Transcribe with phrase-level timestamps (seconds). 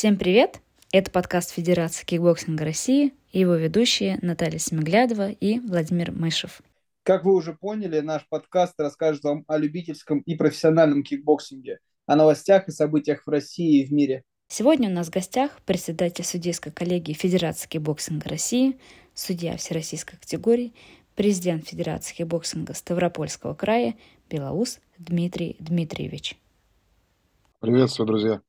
[0.00, 0.62] Всем привет!
[0.92, 6.62] Это подкаст Федерации кикбоксинга России и его ведущие Наталья Семиглядова и Владимир Мышев.
[7.02, 12.66] Как вы уже поняли, наш подкаст расскажет вам о любительском и профессиональном кикбоксинге, о новостях
[12.68, 14.22] и событиях в России и в мире.
[14.48, 18.78] Сегодня у нас в гостях председатель судейской коллегии Федерации кикбоксинга России,
[19.12, 20.72] судья всероссийской категории,
[21.14, 23.96] президент Федерации кикбоксинга Ставропольского края
[24.30, 26.38] Белоус Дмитрий Дмитриевич.
[27.60, 28.40] Приветствую, друзья.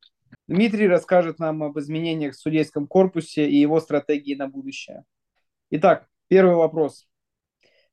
[0.47, 5.03] Дмитрий расскажет нам об изменениях в судейском корпусе и его стратегии на будущее.
[5.69, 7.07] Итак, первый вопрос.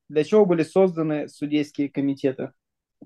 [0.08, 2.52] Для чего были созданы судейские комитеты?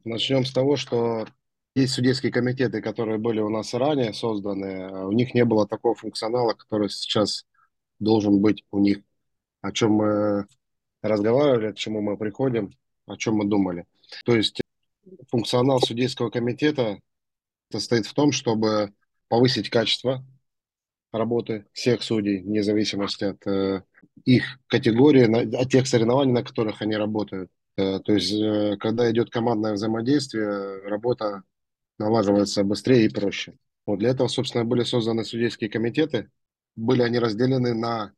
[0.04, 1.26] Начнем с того, что
[1.74, 5.06] есть судейские комитеты, которые были у нас ранее созданы.
[5.06, 7.46] У них не было такого функционала, который сейчас
[7.98, 8.98] должен быть у них.
[9.62, 10.46] О чем мы
[11.02, 12.72] разговаривали, к чему мы приходим,
[13.06, 13.86] о чем мы думали.
[14.24, 14.60] То есть
[15.28, 17.00] функционал судейского комитета
[17.70, 18.92] состоит в том, чтобы
[19.32, 20.22] повысить качество
[21.10, 23.82] работы всех судей, вне зависимости от э,
[24.26, 27.50] их категории, на, от тех соревнований, на которых они работают.
[27.78, 31.44] Э, то есть, э, когда идет командное взаимодействие, работа
[31.98, 33.56] налаживается быстрее и проще.
[33.86, 36.28] Вот для этого, собственно, были созданы судейские комитеты.
[36.76, 38.12] Были они разделены на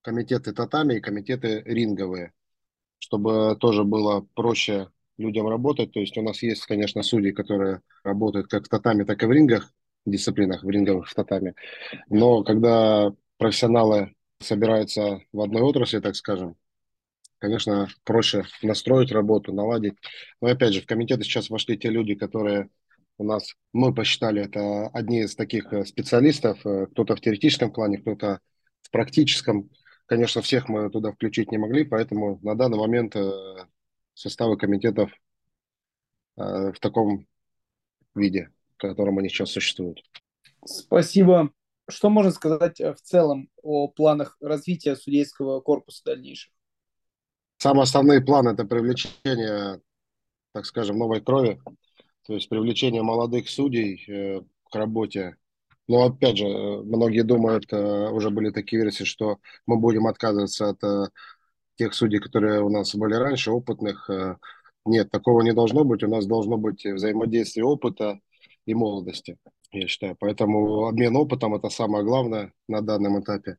[0.00, 2.32] комитеты татами и комитеты ринговые,
[2.98, 5.92] чтобы тоже было проще людям работать.
[5.92, 9.32] То есть у нас есть, конечно, судьи, которые работают как в татами, так и в
[9.32, 9.70] рингах,
[10.10, 11.54] дисциплинах, в ринговых в татами.
[12.08, 16.56] Но когда профессионалы собираются в одной отрасли, так скажем,
[17.38, 19.94] конечно, проще настроить работу, наладить.
[20.40, 22.68] Но опять же, в комитеты сейчас вошли те люди, которые
[23.18, 27.98] у нас, мы посчитали, это одни из таких э, специалистов, э, кто-то в теоретическом плане,
[27.98, 28.40] кто-то
[28.82, 29.70] в практическом.
[30.06, 33.30] Конечно, всех мы туда включить не могли, поэтому на данный момент э,
[34.14, 35.10] составы комитетов
[36.36, 37.26] в таком
[38.14, 40.02] виде в котором они сейчас существуют.
[40.64, 41.50] Спасибо.
[41.88, 46.52] Что можно сказать э, в целом о планах развития судейского корпуса дальнейших?
[47.58, 49.80] Самый основной план– это привлечение,
[50.52, 51.60] так скажем, новой крови,
[52.26, 55.36] то есть привлечение молодых судей э, к работе.
[55.86, 61.12] Но опять же, э, многие думают, уже были такие версии, что мы будем отказываться от
[61.76, 64.10] тех судей, которые у нас были раньше, опытных.
[64.84, 66.02] Нет, такого не должно быть.
[66.02, 68.18] У нас должно быть взаимодействие опыта
[68.66, 69.38] и молодости,
[69.72, 70.16] я считаю.
[70.18, 73.56] Поэтому обмен опытом– это самое главное на данном этапе,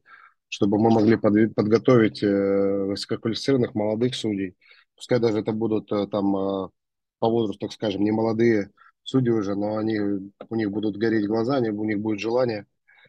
[0.50, 4.56] чтобы мы могли под, подготовить э, высококвалифицированных молодых судей.
[4.96, 6.70] Пускай даже это будут э, там э,
[7.20, 8.72] по возрасту, так скажем, не молодые
[9.04, 12.66] судьи уже, но они, у них будут гореть глаза, у них будет желание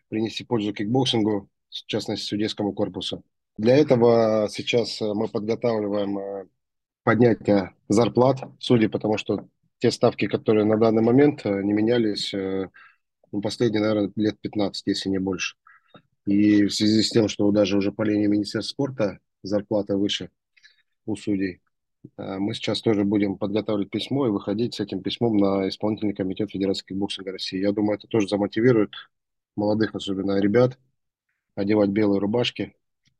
[0.08, 3.22] принести пользу кикбоксингу, в частности, судейскому корпусу.
[3.56, 6.48] Для этого сейчас мы подготавливаем
[7.02, 9.48] поднятие зарплат судей, потому что
[9.78, 12.68] те ставки, которые на данный момент э, не менялись э,
[13.32, 15.56] ну, последние, наверное, лет 15, если не больше.
[16.26, 20.30] И в связи с тем, что даже уже по линии Министерства спорта зарплата выше
[21.06, 21.60] у судей,
[22.16, 26.50] э, мы сейчас тоже будем подготавливать письмо и выходить с этим письмом на исполнительный комитет
[26.50, 27.60] Федерации боксинга России.
[27.60, 28.92] Я думаю, это тоже замотивирует
[29.56, 30.78] молодых, особенно ребят,
[31.54, 32.74] одевать белые рубашки,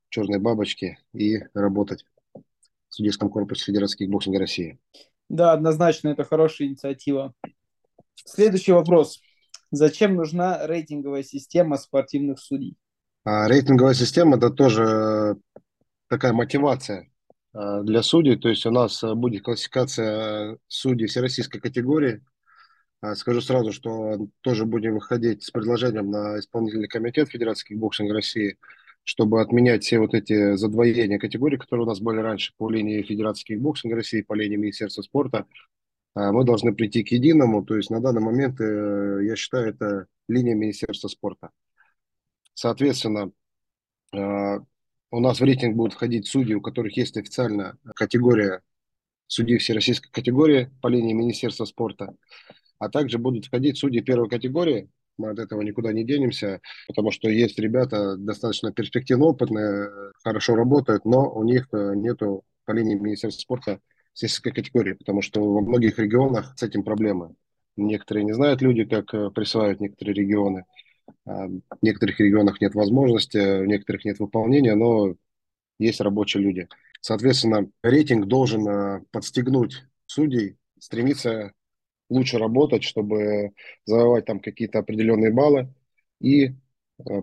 [0.09, 2.05] черные бабочки и работать
[2.35, 4.79] в судейском корпусе Федерации боксинга России.
[5.29, 7.35] Да, однозначно, это хорошая инициатива.
[8.15, 9.21] Следующий вопрос.
[9.71, 12.77] Зачем нужна рейтинговая система спортивных судей?
[13.25, 15.37] А, рейтинговая система– это тоже
[16.09, 17.11] такая мотивация
[17.53, 18.37] а, для судей.
[18.37, 22.25] То есть у нас будет классификация судей всероссийской категории.
[23.03, 28.59] А, скажу сразу, что тоже будем выходить с предложением на исполнительный комитет Федерации кикбоксинга России–
[29.09, 33.43] чтобы отменять все вот эти задвоения категорий, которые у нас были раньше по линии Федерации
[33.43, 35.47] кикбоксинга России, по линии Министерства спорта,
[36.15, 37.65] а, мы должны прийти к единому.
[37.65, 41.49] То есть на данный момент, э, я считаю, это линия Министерства спорта.
[42.53, 43.33] Соответственно,
[44.15, 44.59] а,
[45.11, 48.61] у нас в рейтинг будут входить судьи, у которых есть официальная категория
[49.27, 52.15] судей всероссийской категории по линии Министерства спорта,
[52.79, 57.29] а также будут входить судьи первой категории, мы от этого никуда не денемся, потому что
[57.29, 59.91] есть ребята достаточно перспективно опытные,
[60.23, 63.81] хорошо работают, но у них э, нету по линии Министерства спорта
[64.15, 67.35] сельской категории, потому что во многих регионах с этим проблемы.
[67.77, 70.65] Некоторые не знают люди, как э, присваивать некоторые регионы.
[71.27, 75.15] А в некоторых регионах нет возможности, в некоторых нет выполнения, но
[75.79, 76.69] есть рабочие люди.
[77.01, 81.53] Соответственно, рейтинг должен э, подстегнуть судей стремиться
[82.09, 83.51] лучше работать, чтобы
[83.85, 85.73] завоевать там какие-то определенные баллы
[86.21, 86.53] и э,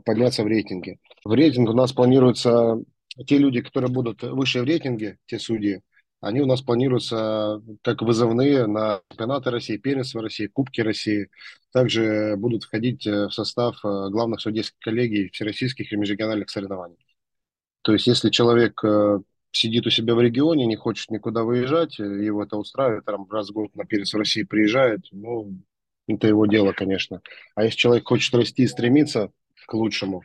[0.04, 1.00] подняться в рейтинге.
[1.24, 2.82] В рейтинг у нас планируются
[3.26, 5.82] те люди, которые будут выше в рейтинге, те судьи,
[6.26, 11.30] они у нас планируются как вызовные на чемпионаты России, первенство России, Кубки России.
[11.72, 16.98] Также будут входить в состав главных судейских коллегий всероссийских и межрегиональных соревнований.
[17.84, 18.82] То есть, если человек
[19.56, 23.54] сидит у себя в регионе, не хочет никуда выезжать, его это устраивает, там раз в
[23.54, 25.54] год на перец в России приезжает, ну,
[26.08, 27.22] это его дело, конечно.
[27.56, 29.32] А если человек хочет расти и стремиться
[29.66, 30.24] к лучшему,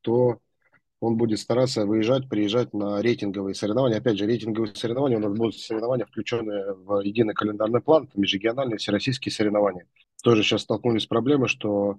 [0.00, 0.40] то
[1.00, 3.98] он будет стараться выезжать, приезжать на рейтинговые соревнования.
[3.98, 9.32] Опять же, рейтинговые соревнования у нас будут соревнования, включенные в единый календарный план, межрегиональные, всероссийские
[9.32, 9.86] соревнования.
[10.22, 11.98] Тоже сейчас столкнулись с проблемой, что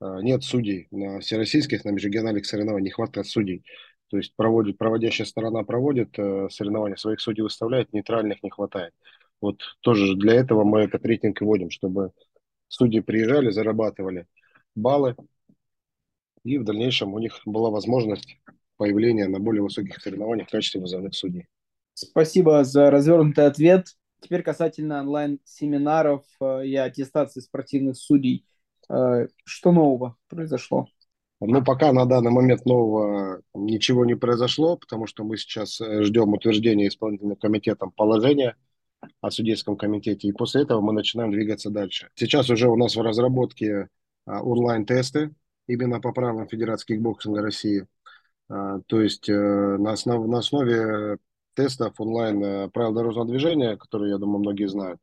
[0.00, 3.64] э, нет судей на всероссийских, на межрегиональных соревнованиях, не хватает судей.
[4.08, 8.94] То есть проводит, проводящая сторона проводит э, соревнования, своих судей выставляет, нейтральных не хватает.
[9.40, 12.12] Вот тоже для этого мы этот рейтинг и вводим, чтобы
[12.68, 14.26] судьи приезжали, зарабатывали
[14.74, 15.14] баллы,
[16.44, 18.38] и в дальнейшем у них была возможность
[18.76, 21.46] появления на более высоких соревнованиях в качестве вызовных судей.
[21.94, 23.88] Спасибо за развернутый ответ.
[24.20, 28.46] Теперь касательно онлайн-семинаров э, и аттестации спортивных судей.
[28.88, 30.88] Э, что нового произошло?
[31.40, 36.32] Ну, пока на данный момент нового ничего не произошло, потому что мы сейчас э, ждем
[36.32, 38.56] утверждения исполнительным комитетом положения
[39.20, 42.10] о судейском комитете, и после этого мы начинаем двигаться дальше.
[42.14, 43.88] Сейчас уже у нас в разработке
[44.26, 45.32] а, онлайн-тесты
[45.66, 47.86] именно по правилам Федерации кикбоксинга России.
[48.48, 51.18] А, то есть э, на, основ, на основе
[51.54, 55.00] тестов онлайн э, правил дорожного движения, которые, я думаю, многие знают,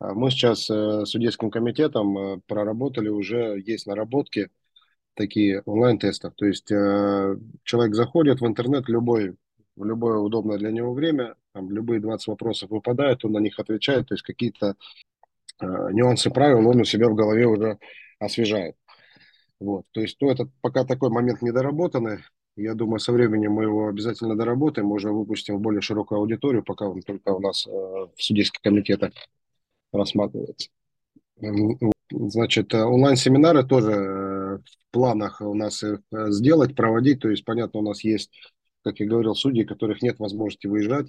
[0.00, 4.50] а, мы сейчас судейским комитетом проработали уже, есть наработки,
[5.18, 6.32] такие онлайн-тестов.
[6.36, 9.34] То есть э, человек заходит в интернет любой,
[9.76, 14.06] в любое удобное для него время, там любые 20 вопросов выпадают, он на них отвечает,
[14.06, 14.76] то есть какие-то
[15.60, 17.78] э, нюансы правил он у себя в голове уже
[18.20, 18.76] освежает.
[19.60, 22.20] Вот, то есть, ну, это пока такой момент недоработанный.
[22.54, 26.88] Я думаю, со временем мы его обязательно доработаем, уже выпустим в более широкую аудиторию, пока
[26.88, 29.12] он только у нас э, в судейских комитетах
[29.92, 30.68] рассматривается.
[32.10, 37.20] Значит, э, онлайн-семинары тоже э, в планах у нас их э, сделать, проводить.
[37.20, 38.30] То есть, понятно, у нас есть,
[38.84, 41.06] как я говорил, судьи, которых нет возможности выезжать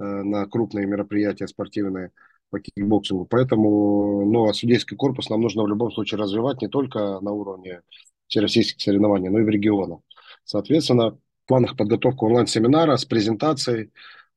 [0.00, 2.12] на крупные мероприятия спортивные
[2.50, 3.26] по кикбоксингу.
[3.26, 7.82] Поэтому ну, а судейский корпус нам нужно в любом случае развивать не только на уровне
[8.28, 9.98] всероссийских соревнований, но и в регионах.
[10.44, 13.90] Соответственно, в планах подготовка онлайн-семинара с презентацией,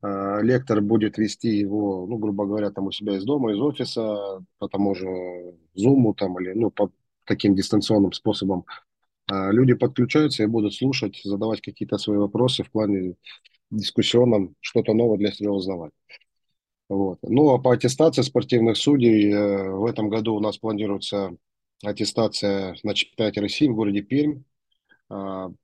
[0.04, 4.44] Э, лектор будет вести его, ну, грубо говоря, там у себя из дома, из офиса,
[4.58, 5.06] по тому же
[5.78, 6.92] Zoom там, или ну, по
[7.26, 8.66] таким дистанционным способам.
[9.32, 13.16] Э, люди подключаются и будут слушать, задавать какие-то свои вопросы в плане
[13.70, 15.92] дискуссионном, что-то новое для себя узнавать.
[16.90, 17.20] Вот.
[17.24, 21.32] Ну, а по аттестации спортивных судей э, в этом году у нас планируется
[21.84, 24.44] аттестация на чемпионате России в городе Пермь.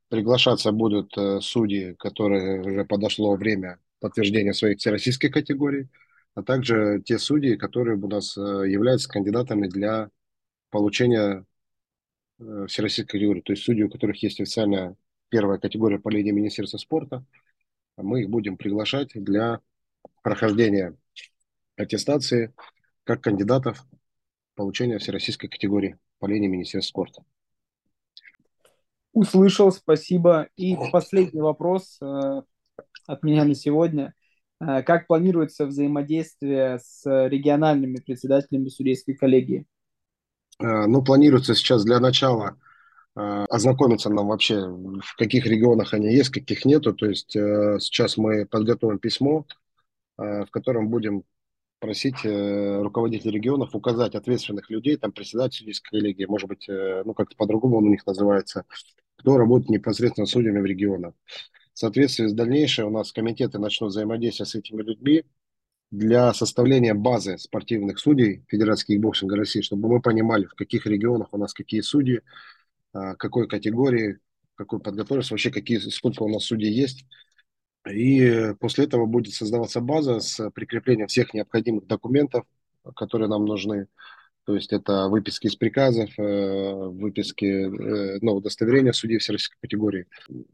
[0.10, 5.88] Приглашаться будут судьи, которые уже подошло время подтверждения своих всероссийских категорий,
[6.36, 10.10] а также те судьи, которые у нас э, являются кандидатами для
[10.70, 11.46] получения
[12.40, 13.42] э, всероссийской категории.
[13.42, 14.96] То есть судьи, у которых есть официальная
[15.30, 17.26] первая категория по линии Министерства спорта,
[17.98, 19.60] мы их будем приглашать для
[20.22, 20.96] прохождения
[21.76, 22.54] аттестации
[23.04, 23.86] как кандидатов
[24.56, 27.24] получения всероссийской категории по линии Министерства спорта.
[29.14, 30.48] Услышал, спасибо.
[30.58, 31.98] И последний вопрос.
[32.02, 32.42] Э,
[33.08, 34.14] от меня на сегодня.
[34.60, 39.66] Э, как планируется взаимодействие с региональными председателями судейской коллегии?
[40.60, 42.58] Э, ну, планируется сейчас для начала
[43.16, 46.94] э, ознакомиться нам вообще, в каких регионах они есть, каких нету.
[46.94, 49.46] То есть сейчас мы подготовим письмо,
[50.18, 51.24] в котором будем
[51.80, 57.78] просить руководителей регионов указать ответственных людей, там председатель судейской коллегии, может быть, ну как-то по-другому
[57.78, 58.66] он у них называется,
[59.18, 61.14] кто работает непосредственно с судьями в регионах.
[61.74, 65.24] В соответствии с дальнейшим у нас комитеты начнут взаимодействовать с этими людьми
[65.92, 71.38] для составления базы спортивных судей Федерации боксинга России, чтобы мы понимали, в каких регионах у
[71.38, 72.22] нас какие судьи,
[72.94, 74.20] а, какой категории,
[74.56, 77.06] какой подготовленности, вообще какие, сколько у нас судей есть.
[77.90, 82.46] И после этого будет создаваться база с прикреплением всех необходимых документов,
[82.96, 83.88] которые нам нужны,
[84.48, 90.06] то есть это выписки из приказов, э, выписки, э, ну, удостоверения судей всероссийской категории,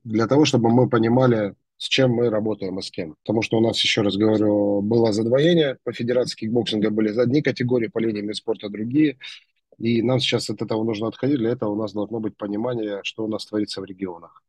[0.04, 3.16] для того, чтобы мы понимали, с чем мы работаем и с кем.
[3.24, 7.88] Потому что у нас, еще раз говорю, было задвоение, по федерации кикбоксинга были одни категории,
[7.88, 9.18] по линии Минспорта другие,
[9.80, 13.26] и нам сейчас от этого нужно отходить, для этого у нас должно быть понимание, что
[13.26, 14.42] у нас творится в регионах.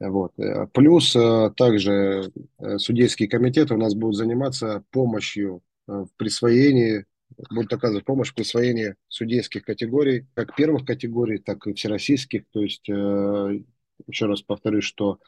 [0.00, 0.38] Вот.
[0.38, 1.16] Э, плюс
[1.56, 2.30] также
[2.76, 7.06] судейские комитеты у нас будут заниматься помощью в присвоении
[7.50, 12.44] будет оказывать помощь в присвоении судейских категорий, как первых категорий, так и всероссийских.
[12.52, 13.60] То есть, э,
[14.06, 15.18] еще раз повторюсь, что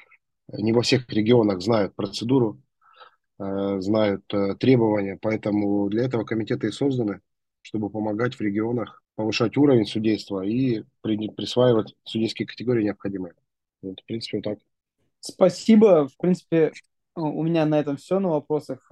[0.52, 2.60] не во всех регионах знают процедуру
[3.38, 7.20] э, знают э, требования, поэтому для этого комитеты и созданы,
[7.62, 13.34] чтобы помогать в регионах повышать уровень судейства и при, присваивать судейские категории необходимые.
[13.82, 14.58] Вот, в принципе, вот так.
[15.20, 16.08] Спасибо.
[16.08, 16.72] В принципе,
[17.14, 18.86] у меня на этом все на вопросах.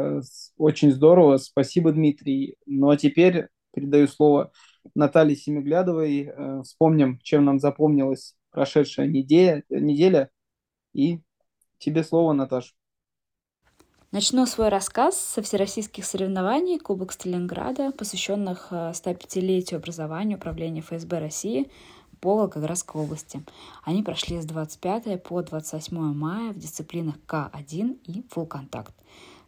[0.57, 1.37] Очень здорово.
[1.37, 2.57] Спасибо, Дмитрий.
[2.67, 4.51] Ну а теперь передаю слово
[4.95, 6.33] Наталье Семиглядовой.
[6.65, 10.31] Вспомним, чем нам запомнилась прошедшая неделя, неделя.
[10.95, 11.21] И
[11.79, 12.75] тебе слово, Наташа.
[14.15, 21.69] Начну свой рассказ со всероссийских соревнований Кубок Сталинграда, посвященных 105-летию э, образования Управления ФСБ России
[22.21, 23.43] по Волгоградской области.
[23.83, 28.95] Они прошли с 25 по 28 мая в дисциплинах К1 и Full контакт.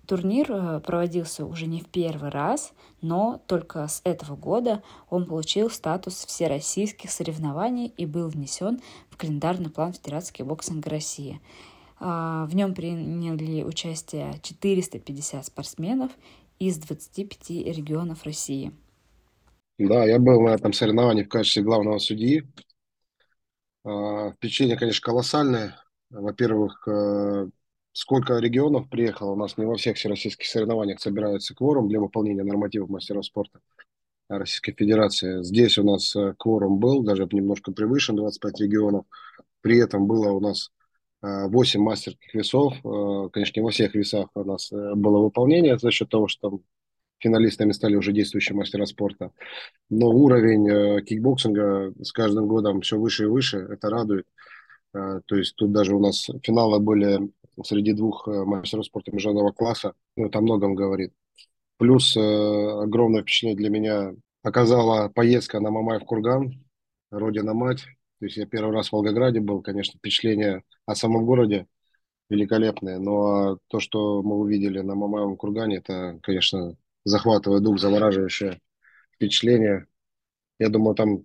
[0.07, 5.71] Турнир э, проводился уже не в первый раз, но только с этого года он получил
[5.71, 8.81] статус всероссийских соревнований и был внесен
[9.11, 11.41] в календарный план Федерации боксинга России.
[11.99, 16.13] А, в нем приняли участие 450 спортсменов
[16.59, 18.73] из 25 регионов России.
[19.79, 22.45] Да, я был на этом соревновании в качестве главного судьи.
[23.85, 25.77] А, впечатление, конечно, колоссальное.
[26.11, 27.49] Во-первых, э,
[27.93, 29.33] сколько регионов приехало.
[29.33, 33.61] У нас не во всех всероссийских соревнованиях собирается кворум для выполнения нормативов мастеров спорта
[34.29, 35.43] Российской Федерации.
[35.43, 39.05] Здесь у нас э, кворум был, даже немножко превышен, 25 регионов.
[39.63, 40.71] При этом было у нас
[41.49, 42.75] 8 мастерских весов.
[42.85, 46.51] Э, конечно, не во всех весах у нас э, было выполнение за счет того, что
[46.51, 46.61] там
[47.19, 49.33] финалистами стали уже действующие мастера спорта.
[49.91, 53.59] Но уровень э, кикбоксинга с каждым годом все выше и выше.
[53.59, 54.27] Это радует.
[54.93, 57.31] То есть тут даже у нас финалы были
[57.63, 59.93] среди двух мастеров спорта международного класса.
[60.17, 61.13] Ну, это о многом говорит.
[61.77, 66.65] Плюс огромное впечатление для меня оказала поездка на Мамаев Курган,
[67.11, 67.85] родина-мать.
[68.19, 71.67] То есть я первый раз в Волгограде был, конечно, впечатление о самом городе
[72.29, 78.61] великолепное, но то, что мы увидели на Мамаевом кургане, это, конечно, захватывает дух, завораживающее
[79.15, 79.87] впечатление.
[80.59, 81.25] Я думаю, там,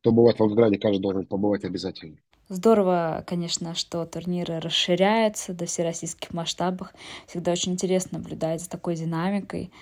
[0.00, 2.16] кто бывает в Волгограде, каждый должен побывать обязательно.
[2.48, 6.92] Здорово, конечно, что турниры расширяются до всероссийских масштабов.
[7.26, 9.72] Всегда очень интересно наблюдать за такой динамикой.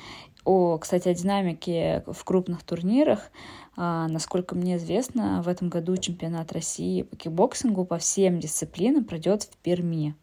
[0.44, 3.30] О, кстати, о динамике в крупных турнирах.
[3.76, 9.44] А, насколько мне известно, в этом году чемпионат России по кикбоксингу по всем дисциплинам пройдет
[9.44, 10.14] в Перми.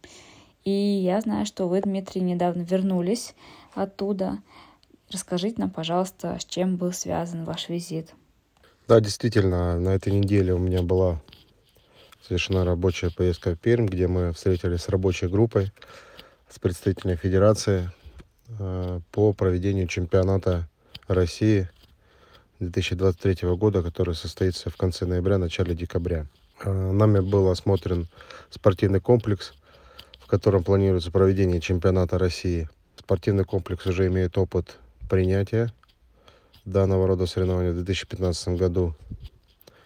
[0.64, 3.34] И я знаю, что вы, Дмитрий, недавно вернулись
[3.74, 4.38] оттуда.
[5.10, 8.14] Расскажите нам, пожалуйста, с чем был связан ваш визит.
[8.88, 11.20] Да, действительно, на этой неделе у меня была
[12.28, 15.72] совершена рабочая поездка в Пермь, где мы встретились с рабочей группой,
[16.48, 17.90] с представителями федерации
[19.12, 20.68] по проведению чемпионата
[21.08, 21.70] России–
[22.62, 26.28] 2023 года, который состоится в конце ноября, начале декабря.
[26.64, 28.08] А, нами был осмотрен
[28.52, 29.54] спортивный комплекс,
[30.20, 32.70] в котором планируется проведение чемпионата России.
[32.98, 34.78] Спортивный комплекс уже имеет опыт
[35.10, 35.74] принятия
[36.66, 37.72] данного рода соревнований.
[37.72, 38.96] В 2015 году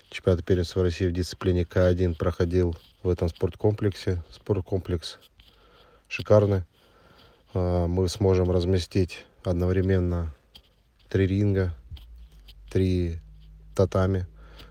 [0.10, 4.22] чемпионат первенства России в дисциплине К1 проходил в этом спорткомплексе.
[4.30, 5.18] Спорткомплекс
[6.10, 6.64] шикарный.
[7.56, 10.36] А, мы сможем разместить одновременно
[11.08, 11.74] три ринга,
[12.70, 13.20] три
[13.74, 14.28] татами,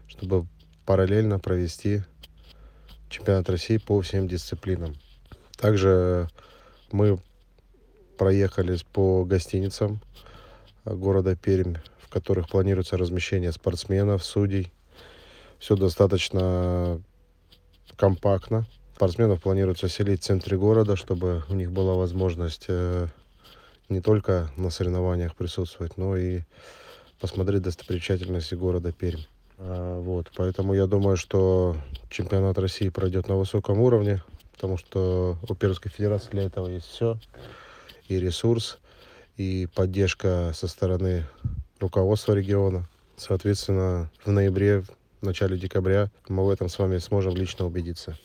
[0.06, 0.46] чтобы
[0.84, 2.02] параллельно провести
[3.08, 4.96] чемпионат России по всем дисциплинам.
[5.56, 6.28] Также
[6.92, 7.18] мы
[8.18, 10.02] проехались по гостиницам
[10.84, 14.70] города Пермь, в которых планируется размещение спортсменов, судей.
[15.58, 17.00] Все достаточно
[17.96, 18.66] компактно.
[18.94, 23.08] Спортсменов планируется селить в центре города, чтобы у них была возможность э,
[23.88, 26.42] не только на соревнованиях присутствовать, но и
[27.18, 29.24] посмотреть достопримечательности города Пермь.
[29.58, 31.76] А, вот, поэтому я думаю, что
[32.08, 34.22] чемпионат России пройдет на высоком уровне,
[34.52, 37.18] потому что у Пермской Федерации для этого есть все,
[38.06, 38.78] и ресурс,
[39.36, 41.26] и поддержка со стороны
[41.80, 42.88] руководства региона.
[43.16, 44.82] Соответственно, в ноябре,
[45.20, 48.16] в начале декабря мы в этом с вами сможем лично убедиться.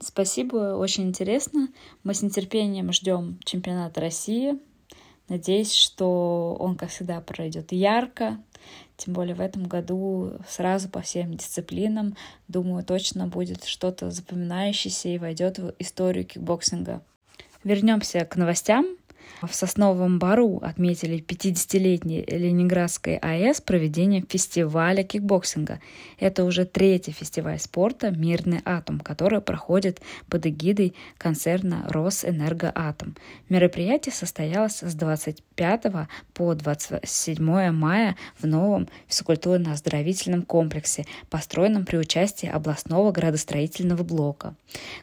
[0.00, 1.68] Спасибо, очень интересно.
[2.04, 4.58] Мы с нетерпением ждем чемпионата России
[5.30, 8.42] Надеюсь, что он, как всегда, пройдет ярко.
[8.96, 12.16] Тем более в этом году сразу по всем дисциплинам,
[12.48, 17.00] думаю, точно будет что-то запоминающееся и войдет в историю кикбоксинга.
[17.62, 18.86] Вернемся к новостям.
[19.42, 25.80] В Сосновом Бору отметили 50-летие Ленинградской АЭС проведением фестиваля кикбоксинга.
[26.18, 33.16] Это уже третий фестиваль спорта «Мирный атом», который проходит под эгидой концерна «Росэнергоатом».
[33.48, 35.82] Мероприятие состоялось с 25
[36.34, 44.54] по 27 мая в новом физкультурно-оздоровительном комплексе, построенном при участии областного градостроительного блока.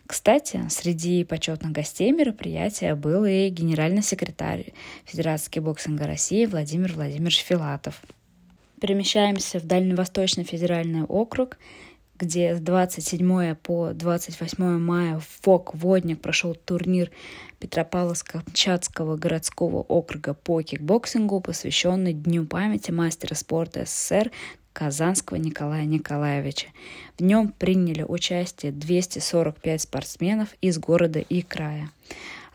[0.06, 4.74] Кстати, среди почетных гостей мероприятия был и генеральный секретарь
[5.06, 8.02] Федерации боксинга России Владимир Владимирович Филатов.
[8.80, 11.58] Перемещаемся в Дальневосточный федеральный округ,
[12.18, 17.12] где с 27 по 28 мая в ФОК «Водник» прошел турнир
[17.60, 24.32] Петропавловско-Камчатского городского округа по кикбоксингу, посвященный Дню памяти мастера спорта СССР
[24.74, 26.68] Казанского Николая Николаевича.
[27.18, 31.90] В нем приняли участие 245 спортсменов из города и края.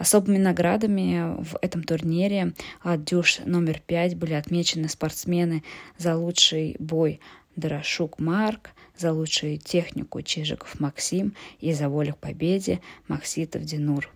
[0.03, 5.63] Особыми наградами в этом турнире от дюш номер 5 были отмечены спортсмены
[5.97, 7.21] за лучший бой
[7.55, 14.11] Дорошук Марк, за лучшую технику Чижиков Максим и за волю к победе Макситов Динур.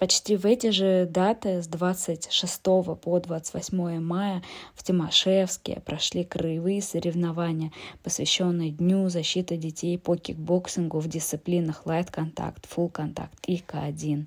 [0.00, 4.42] Почти в эти же даты с 26 по 28 мая
[4.74, 7.70] в Тимашевске прошли краевые соревнования,
[8.02, 14.24] посвященные Дню защиты детей по кикбоксингу в дисциплинах Full Contact и К1.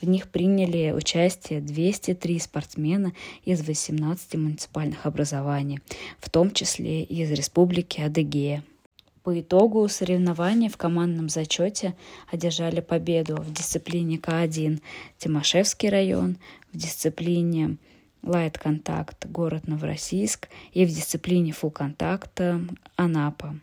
[0.00, 3.12] В них приняли участие 203 спортсмена
[3.44, 5.80] из 18 муниципальных образований,
[6.18, 8.64] в том числе из Республики Адыгея.
[9.22, 11.94] По итогу соревнований в командном зачете
[12.30, 14.80] одержали победу в дисциплине К1
[15.18, 16.38] Тимашевский район,
[16.72, 17.76] в дисциплине
[18.22, 23.56] Light Contact город Новороссийск и в дисциплине Full Contact Анапа.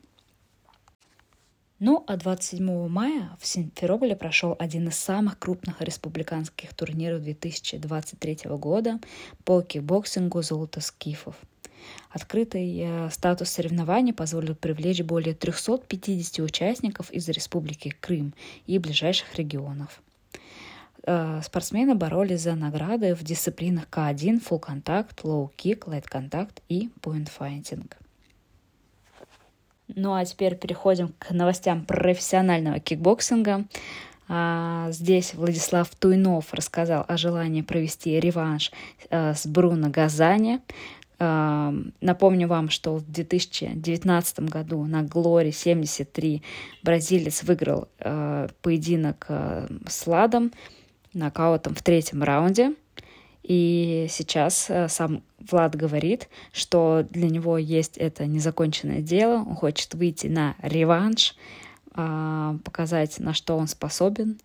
[1.79, 8.99] Ну а 27 мая в Симферополе прошел один из самых крупных республиканских турниров 2023 года
[9.43, 11.35] по кикбоксингу «Золото скифов».
[12.09, 18.33] Открытый э, статус соревнований позволил привлечь более 350 участников из Республики Крым
[18.65, 20.01] и ближайших регионов.
[21.03, 26.89] Э, спортсмены боролись за награды в дисциплинах К1, Full Contact, Low Kick, Light Contact и
[27.01, 27.91] Point Fighting.
[29.95, 33.65] Ну а теперь переходим к новостям профессионального кикбоксинга.
[34.27, 38.73] А, здесь Владислав Туйнов рассказал о желании провести реванш
[39.09, 40.59] с Бруно Газани.
[41.19, 46.43] Напомню вам, что в 2019 году на Glory 73
[46.83, 50.51] бразилец выиграл э, поединок э, с Ладом
[51.13, 52.75] нокаутом в третьем раунде.
[53.41, 59.95] И сейчас э, сам Влад говорит, что для него есть это незаконченное дело, он хочет
[59.95, 61.35] выйти на реванш,
[61.93, 64.39] показать, на что он способен,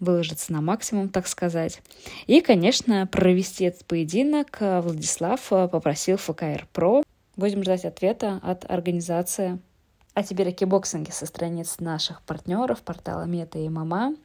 [0.00, 1.82] выложиться на максимум, так сказать.
[2.26, 7.02] И, конечно, провести этот поединок э, Владислав э, попросил ФКР Про.
[7.36, 9.58] Будем ждать ответа от организации.
[10.14, 14.16] А теперь о кибоксинге со страниц наших партнеров, портала Мета и Мама.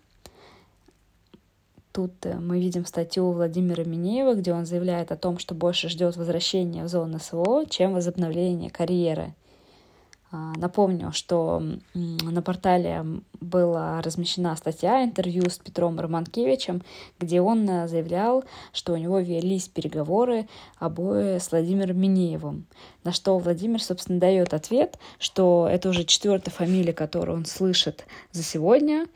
[1.92, 6.16] Тут э, мы видим статью Владимира Минеева, где он заявляет о том, что больше ждет
[6.16, 9.34] возвращения в зону СВО, чем возобновление карьеры–
[10.56, 11.62] напомню, что
[11.94, 13.06] на портале
[13.40, 16.82] была размещена статья, интервью с Петром Романкевичем,
[17.20, 18.44] где он э, заявлял,
[18.74, 20.48] что у него велись переговоры
[20.80, 22.66] обои с Владимиром Минеевым.
[23.04, 28.44] На что Владимир, собственно, дает ответ, что это уже четвертая фамилия, которую он слышит за
[28.44, 29.08] сегодня,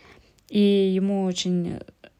[0.49, 1.79] и ему очень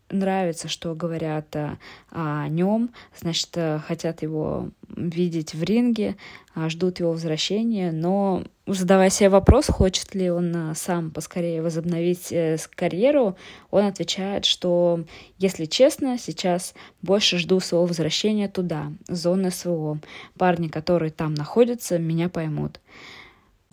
[0.10, 1.78] нравится, что говорят о,
[2.12, 6.16] о нем, значит, э, хотят его видеть в ринге,
[6.56, 12.32] а, ждут его возвращения, но задавая себе вопрос, хочет ли он э, сам поскорее возобновить
[12.32, 13.38] э, карьеру,
[13.72, 15.04] он отвечает, что,
[15.38, 20.00] если честно, сейчас больше жду своего возвращения туда, зоны СВО.
[20.38, 22.80] Парни, которые там находятся, меня поймут.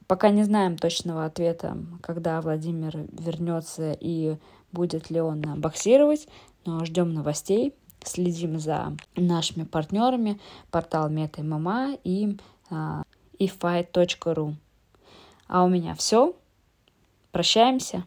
[0.06, 4.36] Пока не знаем точного ответа, когда Владимир вернется и
[4.70, 6.28] будет ли он боксировать,
[6.64, 10.40] но ждем новостей, следим за нашими партнерами,
[10.70, 12.36] портал MetaMMA и
[12.70, 13.02] uh,
[13.38, 14.54] efight.ru.
[15.48, 16.36] А у меня все.
[17.32, 18.04] Прощаемся.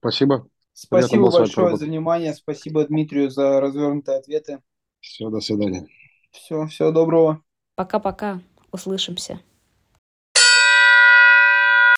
[0.00, 0.46] Спасибо.
[0.72, 2.34] Спасибо большое за внимание.
[2.34, 4.62] Спасибо Дмитрию за развернутые ответы.
[5.00, 5.86] Все, до свидания.
[6.30, 7.42] Все, всего доброго.
[7.74, 8.40] Пока-пока.
[8.70, 9.40] Услышимся.